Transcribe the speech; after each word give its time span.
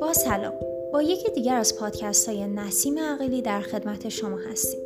با 0.00 0.12
سلام. 0.12 0.54
با 0.92 1.02
یکی 1.02 1.30
دیگر 1.30 1.56
از 1.56 1.76
پادکست 1.76 2.28
های 2.28 2.46
نسیم 2.46 2.98
عقیلی 2.98 3.42
در 3.42 3.60
خدمت 3.60 4.08
شما 4.08 4.36
هستیم. 4.50 4.80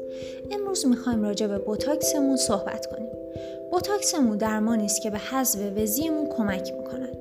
امروز 0.51 0.87
می‌خوایم 0.87 1.23
راجع 1.23 1.47
به 1.47 1.59
بوتاکسمون 1.59 2.37
صحبت 2.37 2.87
کنیم. 2.87 3.11
بوتاکسمون 3.71 4.37
درمانی 4.37 4.85
است 4.85 5.03
که 5.03 5.11
به 5.11 5.19
حذف 5.19 5.61
وزیمون 5.77 6.29
کمک 6.29 6.73
می‌کند. 6.73 7.19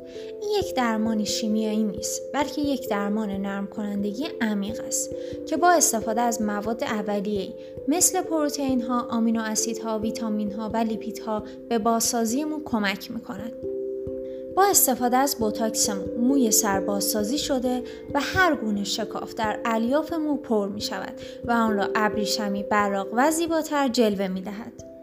یک 0.59 0.75
درمانی 0.75 1.25
شیمیایی 1.25 1.83
نیست 1.83 2.21
بلکه 2.33 2.61
یک 2.61 2.89
درمان 2.89 3.29
نرم 3.29 3.67
کنندگی 3.67 4.25
عمیق 4.41 4.81
است 4.87 5.09
که 5.47 5.57
با 5.57 5.71
استفاده 5.71 6.21
از 6.21 6.41
مواد 6.41 6.83
اولیه‌ای 6.83 7.53
مثل 7.87 8.21
پروتئین 8.21 8.81
ها، 8.81 9.01
آمینو 9.01 9.41
اسیدها، 9.41 9.99
ویتامین 9.99 10.51
ها 10.51 10.69
و 10.73 10.77
لیپیدها 10.77 11.43
به 11.69 11.77
بازسازیمون 11.77 12.61
کمک 12.65 13.11
می‌کند. 13.11 13.53
با 14.55 14.65
استفاده 14.65 15.17
از 15.17 15.35
بوتاکس 15.35 15.89
موی 16.19 16.51
سر 16.51 16.79
بازسازی 16.79 17.37
شده 17.37 17.83
و 18.13 18.19
هر 18.21 18.55
گونه 18.55 18.83
شکاف 18.83 19.33
در 19.33 19.59
الیاف 19.65 20.13
مو 20.13 20.37
پر 20.37 20.67
می 20.67 20.81
شود 20.81 21.13
و 21.45 21.51
آن 21.51 21.75
را 21.75 21.89
ابریشمی 21.95 22.63
براق 22.63 23.07
و 23.13 23.31
زیباتر 23.31 23.87
جلوه 23.87 24.27
می 24.27 24.41
دهد. 24.41 24.96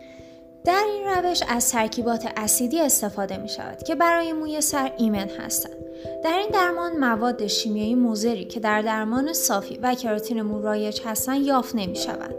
در 0.65 0.85
این 0.93 1.05
روش 1.09 1.43
از 1.49 1.73
ترکیبات 1.73 2.33
اسیدی 2.37 2.81
استفاده 2.81 3.37
می 3.37 3.49
شود 3.49 3.83
که 3.83 3.95
برای 3.95 4.33
موی 4.33 4.61
سر 4.61 4.93
ایمن 4.99 5.29
هستند. 5.29 5.85
در 6.25 6.39
این 6.39 6.49
درمان 6.53 6.97
مواد 6.97 7.47
شیمیایی 7.47 7.95
مضری 7.95 8.45
که 8.45 8.61
در 8.61 8.83
درمان 8.83 9.33
صافی 9.33 9.79
و 9.83 9.95
کراتین 9.95 10.43
مو 10.43 10.63
رایج 10.63 11.01
هستند 11.05 11.47
یافت 11.47 11.75
نمی 11.75 11.97
شود. 11.97 12.35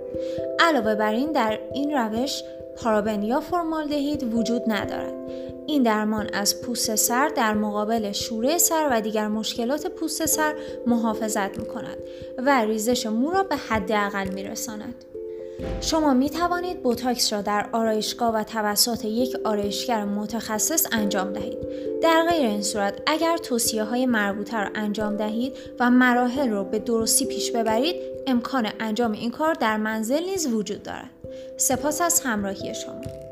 علاوه 0.59 0.95
بر 0.95 1.13
این 1.13 1.31
در 1.31 1.59
این 1.73 1.98
روش 1.98 2.43
پارابن 2.77 3.23
یا 3.23 3.39
فرمالدهید 3.39 4.35
وجود 4.35 4.62
ندارد. 4.67 5.13
این 5.67 5.84
درمان 5.84 6.29
از 6.34 6.62
پوست 6.62 6.95
سر 6.95 7.27
در 7.27 7.53
مقابل 7.53 8.12
شوره 8.12 8.57
سر 8.57 8.89
و 8.91 9.01
دیگر 9.01 9.27
مشکلات 9.27 9.87
پوست 9.87 10.26
سر 10.26 10.55
محافظت 10.87 11.57
می 11.57 11.65
کند 11.65 11.98
و 12.37 12.65
ریزش 12.65 13.05
مو 13.05 13.31
را 13.31 13.43
به 13.43 13.55
حداقل 13.55 14.27
می 14.27 14.43
رساند. 14.43 15.05
شما 15.81 16.13
می 16.13 16.29
توانید 16.29 16.84
بوتاکس 16.84 17.34
را 17.34 17.41
در 17.41 17.70
آرایشگاه 17.71 18.35
و 18.35 18.43
توسط 18.43 19.05
یک 19.05 19.35
آرایشگر 19.43 20.05
متخصص 20.05 20.87
انجام 20.91 21.34
دهید. 21.34 21.57
در 22.01 22.25
غیر 22.29 22.49
این 22.49 22.62
صورت 22.62 23.01
اگر 23.07 23.37
توصیه 23.37 23.84
های 23.84 24.05
مربوطه 24.05 24.57
را 24.57 24.70
انجام 24.75 25.17
دهید 25.17 25.53
و 25.79 25.89
مراحل 25.89 26.49
را 26.49 26.63
به 26.63 26.79
درستی 26.79 27.25
پیش 27.25 27.51
ببرید 27.51 27.95
امکان 28.27 28.70
انجام 28.79 29.12
این 29.12 29.31
کار 29.31 29.53
در 29.53 29.77
منزل 29.77 30.23
نیز 30.23 30.53
وجود 30.53 30.84
دارد. 30.84 31.09
سپاس 31.57 32.01
از 32.01 32.21
همراهی 32.21 32.73
شما. 32.73 33.24